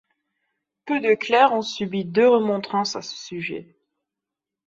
[0.85, 3.77] Peu de clercs ont subi deux remontrances à ce sujet.